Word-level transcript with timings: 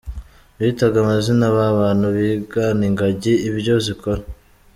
Bitaga 0.59 0.97
amazina 1.03 1.45
ba 1.55 1.65
bantu 1.79 2.07
bigana 2.15 2.83
ingagi 2.89 3.33
ibyo 3.49 3.75
zikora. 3.85 4.21